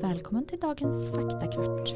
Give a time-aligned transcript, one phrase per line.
[0.00, 1.92] Välkommen till dagens faktakvart.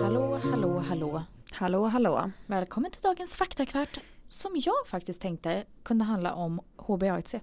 [0.00, 1.22] Hallå, hallå, hallå.
[1.50, 2.30] Hallå, hallå.
[2.46, 3.98] Välkommen till dagens faktakvart
[4.28, 7.40] som jag faktiskt tänkte kunde handla om HbA1c.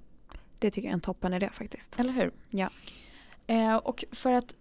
[0.60, 2.00] Det tycker jag är en toppen idé faktiskt.
[2.00, 2.32] Eller hur?
[2.50, 2.70] Ja.
[3.48, 4.56] Eh, och för att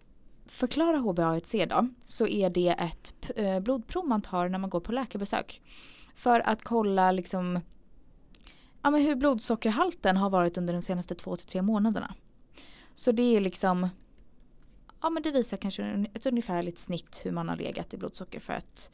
[0.47, 4.93] förklara HbA1c då så är det ett eh, blodprov man tar när man går på
[4.93, 5.63] läkarbesök.
[6.15, 7.61] För att kolla liksom
[8.85, 12.15] ja, men hur blodsockerhalten har varit under de senaste två till tre månaderna.
[12.95, 13.89] Så det är liksom
[15.03, 18.53] ja men det visar kanske ett ungefärligt snitt hur man har legat i blodsocker för
[18.53, 18.91] att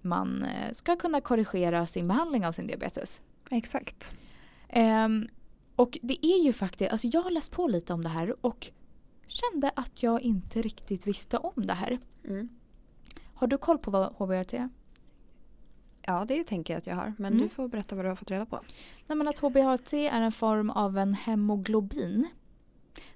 [0.00, 3.20] man eh, ska kunna korrigera sin behandling av sin diabetes.
[3.50, 4.12] Exakt.
[4.68, 5.28] Ehm,
[5.76, 8.70] och det är ju faktiskt, alltså jag har läst på lite om det här och
[9.26, 11.98] kände att jag inte riktigt visste om det här.
[12.24, 12.48] Mm.
[13.34, 14.68] Har du koll på vad HbA1c är?
[16.06, 17.14] Ja, det tänker jag att jag har.
[17.18, 17.42] Men Mm.
[17.42, 18.60] du får berätta vad du har fått reda på.
[19.06, 22.28] Nej men att HbA1c är en form av en hemoglobin.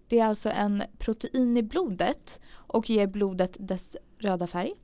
[0.09, 4.75] Det är alltså en protein i blodet och ger blodet dess röda färg.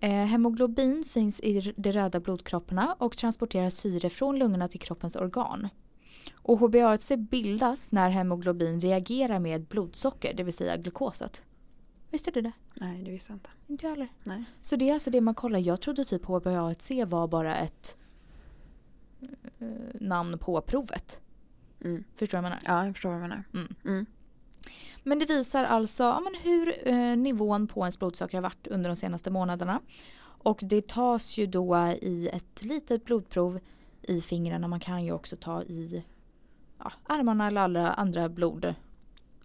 [0.00, 5.68] Eh, hemoglobin finns i de röda blodkropparna och transporterar syre från lungorna till kroppens organ.
[6.34, 11.42] Och HbA1c bildas när hemoglobin reagerar med blodsocker, det vill säga glukoset.
[12.10, 12.52] Visste du det?
[12.74, 13.50] Nej, det visste jag inte.
[13.66, 14.08] Inte jag heller.
[14.24, 14.44] Nej.
[14.62, 15.58] Så det är alltså det man kollar.
[15.58, 17.96] Jag trodde typ HbA1c var bara ett
[19.58, 21.20] eh, namn på provet.
[21.84, 22.04] Mm.
[22.14, 22.78] Förstår du vad jag menar?
[22.78, 23.44] Ja, jag förstår vad du menar.
[23.54, 23.74] Mm.
[23.84, 24.06] Mm.
[25.02, 28.90] Men det visar alltså ja, men hur eh, nivån på ens blodsocker har varit under
[28.90, 29.80] de senaste månaderna.
[30.22, 33.60] Och det tas ju då i ett litet blodprov
[34.02, 34.68] i fingrarna.
[34.68, 36.04] Man kan ju också ta i
[36.78, 38.74] ja, armarna eller alla andra blod,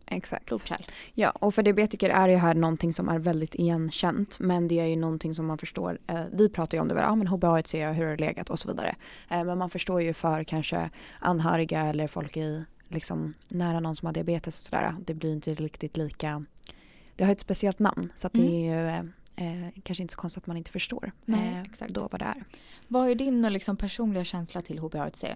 [0.08, 0.46] Exakt.
[0.46, 0.82] blodkärl.
[1.14, 4.40] Ja, och för diabetiker är det här någonting som är väldigt igenkänt.
[4.40, 6.00] Men det är ju någonting som man förstår.
[6.08, 8.68] Eh, vi pratar ju om det, ja men HbA1c, hur har det legat och så
[8.68, 8.96] vidare.
[9.30, 10.90] Eh, men man förstår ju för kanske
[11.20, 14.96] anhöriga eller folk i liksom nära någon som har diabetes och sådär.
[15.06, 16.46] Det blir inte riktigt lika.
[17.16, 20.44] Det har ett speciellt namn så det är ju eh, eh, kanske inte så konstigt
[20.44, 21.94] att man inte förstår Nej, eh, exakt.
[21.94, 22.44] då vad det är.
[22.88, 25.36] Vad är din liksom, personliga känsla till HbA1c?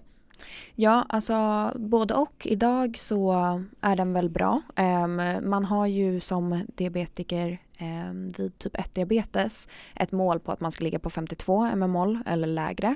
[0.76, 2.48] Ja, alltså både och.
[2.50, 3.34] Idag så
[3.82, 4.62] är den väl bra.
[4.76, 10.60] Ehm, man har ju som diabetiker um, vid typ 1 diabetes ett mål på att
[10.60, 12.96] man ska ligga på 52 mmol eller lägre.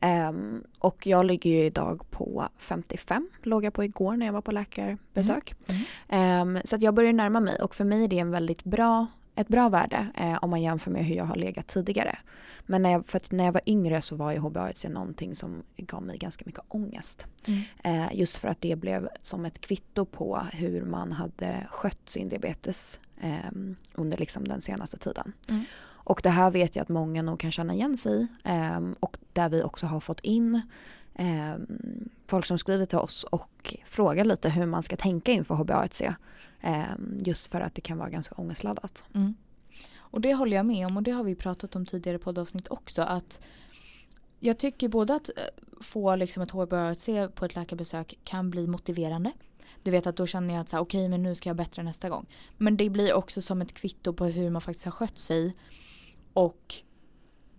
[0.00, 4.40] Ehm, och jag ligger ju idag på 55, låg jag på igår när jag var
[4.40, 5.54] på läkarbesök.
[5.66, 5.82] Mm.
[6.08, 9.06] Ehm, så att jag börjar närma mig och för mig är det en väldigt bra,
[9.34, 12.18] ett bra värde eh, om man jämför med hur jag har legat tidigare.
[12.66, 16.02] Men när jag, för när jag var yngre så var ju HbA1c någonting som gav
[16.02, 17.26] mig ganska mycket ångest.
[17.46, 17.62] Mm.
[17.84, 22.28] Eh, just för att det blev som ett kvitto på hur man hade skött sin
[22.28, 23.50] diabetes eh,
[23.94, 25.32] under liksom den senaste tiden.
[25.48, 25.64] Mm.
[26.04, 28.28] Och det här vet jag att många nog kan känna igen sig i.
[28.44, 30.60] Eh, och där vi också har fått in
[31.14, 31.54] eh,
[32.26, 36.14] folk som skriver till oss och frågar lite hur man ska tänka inför HbA1c.
[36.60, 36.84] Eh,
[37.18, 39.04] just för att det kan vara ganska ångestladdat.
[39.14, 39.34] Mm.
[39.96, 43.02] Och det håller jag med om och det har vi pratat om tidigare poddavsnitt också.
[43.02, 43.40] Att
[44.40, 45.34] jag tycker både att eh,
[45.80, 49.32] få liksom ett HbA1c på ett läkarbesök kan bli motiverande.
[49.82, 51.82] Du vet att då känner jag att okej okay, okej men nu ska jag bättre
[51.82, 52.26] nästa gång.
[52.56, 55.56] Men det blir också som ett kvitto på hur man faktiskt har skött sig.
[56.32, 56.74] Och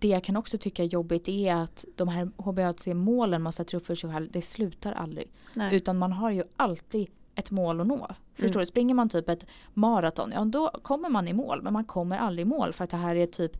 [0.04, 3.86] det jag kan också tycka är jobbigt är att de här HbA1c-målen man sätter upp
[3.86, 5.32] för sig själv, det slutar aldrig.
[5.54, 5.76] Nej.
[5.76, 8.08] Utan man har ju alltid ett mål att nå.
[8.34, 8.60] Förstår Mm.
[8.60, 8.66] du?
[8.66, 11.62] Springer man typ ett maraton, ja då kommer man i mål.
[11.62, 13.52] Men man kommer aldrig i mål för att det här är typ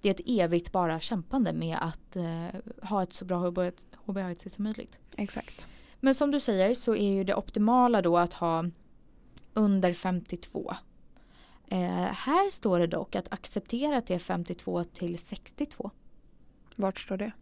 [0.00, 3.50] det är ett evigt bara kämpande med att eh, ha ett så bra
[4.06, 4.98] HbA1c som möjligt.
[5.16, 5.66] Exakt.
[6.00, 8.64] Men som du säger så är ju det optimala då att ha
[9.54, 10.72] under 52.
[11.72, 15.90] Eh, här står det dock att acceptera att det är 52 till 62.
[16.76, 17.32] Vart står det?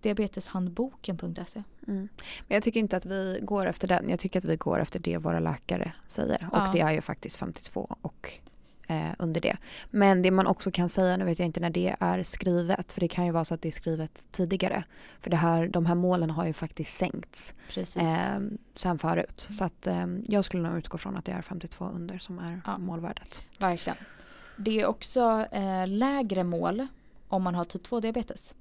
[0.00, 1.62] Diabeteshandboken.se.
[1.86, 2.08] Mm.
[2.48, 4.08] Men jag tycker inte att vi går efter den.
[4.08, 6.48] Jag tycker att vi går efter det våra läkare säger.
[6.52, 6.70] Och Ja.
[6.72, 8.32] det är ju faktiskt 52 och
[8.88, 9.56] eh, under det.
[9.90, 13.00] Men det man också kan säga, nu vet jag inte när det är skrivet, för
[13.00, 14.84] det kan ju vara så att det är skrivet tidigare.
[15.20, 17.54] För det här, de här målen har ju faktiskt sänkts
[17.96, 18.38] eh,
[18.74, 19.46] sen förut.
[19.50, 22.60] Så att eh, jag skulle nog utgå från att det är 52 under som är
[22.66, 22.78] Ja.
[22.78, 23.42] målvärdet.
[23.60, 23.96] Verkligen.
[24.56, 26.86] Det är också eh, lägre mål
[27.28, 28.54] om man har typ 2 diabetes.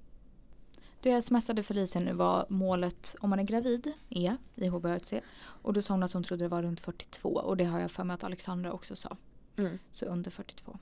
[1.01, 5.21] Jag smsade Felicia nu vad målet om man är gravid är i HbA1c.
[5.39, 7.91] Och då sa hon att hon trodde det var runt 42 och det har jag
[7.91, 9.17] för mig att Alexandra också sa.
[9.57, 9.79] Mm.
[9.91, 10.77] Så under 42.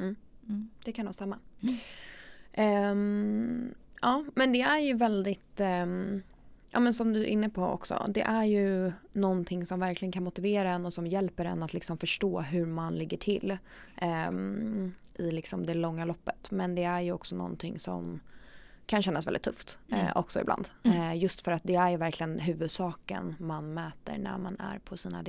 [0.00, 0.16] Mm.
[0.48, 0.70] Mm.
[0.84, 1.38] Det kan nog stämma.
[1.62, 1.76] Mm.
[2.52, 6.22] Ehm, ja, men det är ju väldigt, ehm,
[6.70, 10.22] ja men som du är inne på också, det är ju någonting som verkligen kan
[10.22, 13.58] motivera en och som hjälper en att liksom förstå hur man ligger till
[13.96, 16.50] ehm, i liksom det långa loppet.
[16.50, 18.20] Men det är ju också någonting som
[18.86, 20.12] kan kännas väldigt tufft eh, Mm.
[20.14, 20.68] också ibland.
[20.82, 21.00] Mm.
[21.00, 24.96] Eh, just för att det är ju verkligen huvudsaken man mäter när man är på
[24.96, 25.22] sina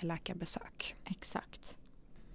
[0.00, 0.94] diabetesläkarbesök.
[1.04, 1.76] Exakt.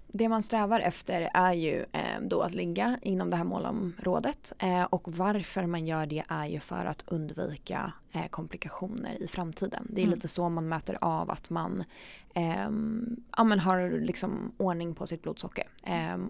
[0.08, 4.82] Det man strävar efter är ju eh, då att ligga inom det här målområdet eh,
[4.82, 9.86] och varför man gör det är ju för att undvika eh, komplikationer i framtiden.
[9.90, 10.14] Det är Mm.
[10.14, 11.84] lite så man mäter av att man
[13.36, 15.64] ja, men har liksom ordning på sitt blodsocker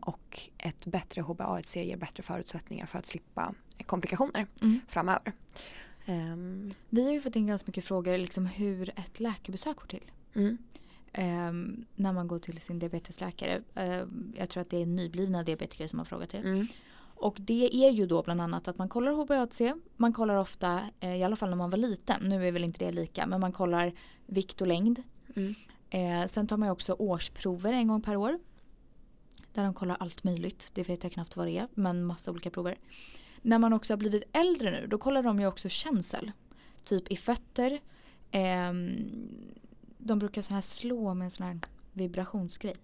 [0.02, 3.54] och ett bättre HbA1c ger bättre förutsättningar för att slippa
[3.86, 4.80] komplikationer Mm.
[4.88, 5.32] framöver.
[6.90, 10.10] Vi har ju fått in ganska mycket frågor liksom hur ett läkarbesök går till.
[10.34, 10.58] mm,
[11.12, 13.62] Ehm, när man går till sin diabetesläkare.
[13.74, 16.38] Ehm, jag tror att det är nyblivna diabetiker som har frågat det.
[16.38, 16.66] mm,
[17.14, 19.80] Och det är ju då bland annat att man kollar HbA1c.
[19.96, 22.84] Man kollar ofta, eh, i alla fall när man var liten, nu är väl inte
[22.84, 23.92] det lika, men man kollar
[24.26, 25.02] vikt och längd.
[25.36, 25.54] mm,
[25.90, 28.38] Eh, sen tar man också årsprover en gång per år.
[29.52, 30.70] Där de kollar allt möjligt.
[30.74, 31.68] Det vet jag knappt vad det är.
[31.74, 32.78] Men massa olika prover.
[33.42, 36.32] När man också har blivit äldre nu då kollar de ju också känsel.
[36.84, 37.80] Typ i fötter.
[38.30, 39.08] Ehm,
[40.06, 41.58] de brukar sån här slå med en sån här
[41.92, 42.74] vibrationsgrej.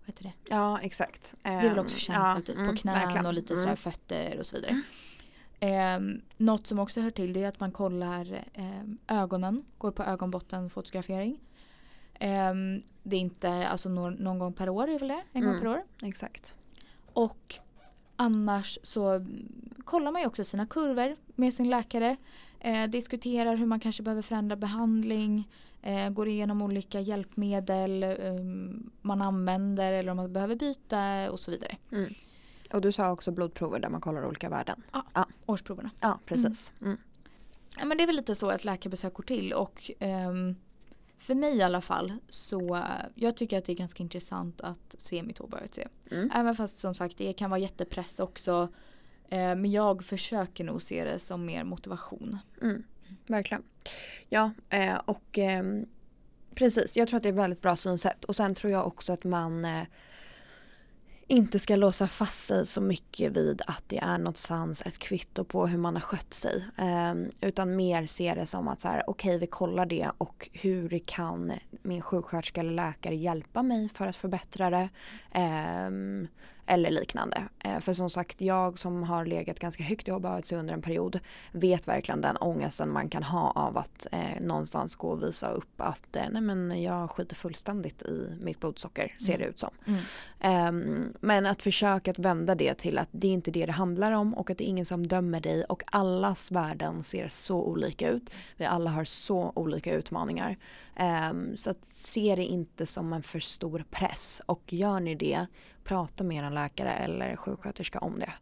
[0.00, 0.32] Vad heter det?
[0.48, 1.34] Ja exakt.
[1.42, 3.26] Det är väl Ehm, också känsel ja, typ mm, på knän verkligen.
[3.26, 3.76] och lite sådär Mm.
[3.76, 4.80] fötter och så vidare.
[5.60, 10.02] Ehm, något som också hör till det är att man kollar ehm, ögonen, går på
[10.02, 11.40] ögonbottenfotografering.
[12.20, 15.22] Ehm, det är inte, alltså någon, någon gång per år är väl det?
[15.32, 15.60] En gång Mm.
[15.62, 15.82] per år.
[16.02, 16.54] Exakt.
[17.12, 17.54] Och
[18.16, 19.48] annars så mm,
[19.84, 22.16] kollar man ju också sina kurvor med sin läkare.
[22.60, 25.48] Eh, diskuterar hur man kanske behöver förändra behandling.
[25.82, 28.10] Eh, går igenom olika hjälpmedel eh,
[29.02, 31.76] man använder eller om man behöver byta och så vidare.
[31.92, 32.14] Mm.
[32.72, 34.82] Och du sa också blodprover där man kollar olika värden.
[35.46, 35.90] Årsproverna.
[36.00, 36.72] Ja, precis.
[36.80, 36.96] Mm.
[37.78, 40.56] Ja, men det är väl lite så ett läkarbesök går till och ehm,
[41.18, 42.82] för mig i alla fall så
[43.14, 45.88] jag tycker att det är ganska intressant att se mitt HbA1c.
[46.10, 46.30] Mm.
[46.34, 48.68] Även fast som sagt det kan vara jättepress också.
[49.30, 52.38] Eh, men jag försöker nog se det som mer motivation.
[52.62, 52.82] Mm.
[53.26, 53.62] Verkligen.
[54.28, 55.86] Ja, eh, och ehm,
[56.54, 56.96] precis.
[56.96, 58.24] Jag tror att det är ett väldigt bra synsätt.
[58.24, 59.82] Och sen tror jag också att man eh,
[61.28, 65.66] inte ska låsa fast sig så mycket vid att det är någonstans ett kvitto på
[65.66, 66.64] hur man har skött sig.
[66.76, 70.98] Ehm, utan mer se det som att så här, okej vi kollar det och hur
[70.98, 71.52] kan
[71.82, 74.88] min sjuksköterska eller läkare hjälpa mig för att förbättra det.
[75.32, 76.28] Ehm,
[76.66, 77.42] eller liknande.
[77.64, 81.20] Eh, för som sagt, jag som har legat ganska högt i HbA1c under en period
[81.52, 85.80] vet verkligen den ångesten man kan ha av att eh, någonstans gå och visa upp
[85.80, 89.40] att eh, nej men jag skiter fullständigt i mitt blodsocker, ser Mm.
[89.40, 89.70] det ut som.
[89.86, 90.00] Mm.
[90.40, 94.12] Ehm, men att försöka att vända det till att det är inte det det handlar
[94.12, 98.08] om och att det är ingen som dömer dig och allas värden ser så olika
[98.08, 98.30] ut.
[98.56, 100.56] Vi alla har så olika utmaningar.
[100.96, 105.46] Ehm, så att se det inte som en för stor press och gör ni det,
[105.86, 108.32] prata med en läkare eller sjuksköterska om det.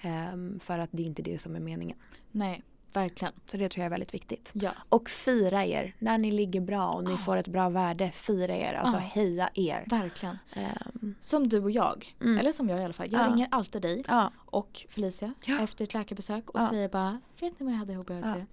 [0.00, 1.98] Ehm, för att det är inte det som är meningen.
[2.30, 2.62] Nej,
[2.92, 3.34] verkligen.
[3.46, 4.50] Så det tror jag är väldigt viktigt.
[4.54, 5.94] Ja, Och fira er.
[5.98, 7.16] När ni ligger bra och ni Ah.
[7.16, 8.72] får ett bra värde, fira er.
[8.74, 9.00] Alltså Ah.
[9.00, 9.84] heja er.
[9.86, 10.38] verkligen.
[10.52, 12.16] Ehm, Som du och jag.
[12.20, 12.38] Mm.
[12.38, 13.12] Eller som jag i alla fall.
[13.12, 13.32] Jag Ja.
[13.32, 14.04] ringer alltid dig
[14.34, 15.60] och Felicia Ja.
[15.60, 18.38] efter ett läkarbesök och säger bara Vet ni vad jag hade HbA1c?
[18.38, 18.44] Ja.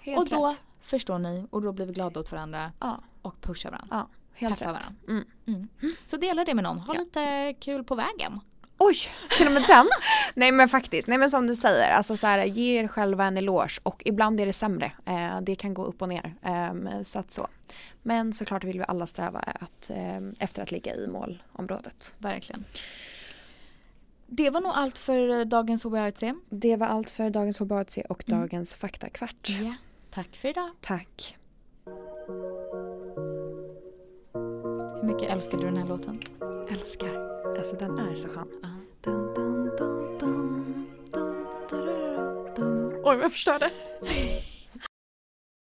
[0.00, 0.62] helt Och då rätt.
[0.82, 2.72] förstår ni och då blir vi glada åt varandra
[3.22, 4.06] och pushar varandra.
[4.42, 4.88] Helt rätt.
[5.08, 5.24] Mm.
[5.46, 5.68] Mm.
[6.04, 6.78] Så dela det med någon.
[6.78, 7.00] Ha Ja.
[7.00, 8.40] lite kul på vägen.
[8.78, 8.94] Oj,
[9.38, 9.88] till och med den?
[10.34, 13.36] Nej men faktiskt, nej men som du säger, alltså så här, ge er själva en
[13.36, 14.92] eloge och ibland är det sämre.
[15.06, 16.34] Eh, det kan gå upp och ner.
[16.42, 17.48] Eh, så att så.
[18.02, 22.14] Men såklart vill vi alla sträva att, eh, efter att ligga i målområdet.
[22.18, 22.64] Verkligen.
[24.26, 26.34] Det var nog allt för eh, dagens HbA1c.
[26.50, 28.40] Det var allt för dagens HBAC och Mm.
[28.40, 29.48] dagens faktakvart.
[29.48, 29.74] Ja.
[30.10, 30.70] Tack för idag.
[30.80, 31.36] Tack.
[35.12, 36.20] Mycket älskar du den här låten?
[36.70, 37.08] Älskar.
[37.58, 38.48] Alltså den är så skön.
[38.62, 38.68] Ja.
[39.00, 40.76] Dun, dun, dun, dun,
[41.12, 42.94] dun, dun, dun, dun.
[42.94, 43.70] Oj, vad jag förstörde.